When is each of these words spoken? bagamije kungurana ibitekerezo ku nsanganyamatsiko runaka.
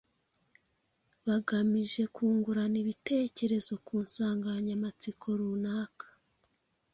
bagamije 1.27 2.01
kungurana 2.15 2.77
ibitekerezo 2.83 3.73
ku 3.85 3.95
nsanganyamatsiko 4.05 5.27
runaka. 5.39 6.07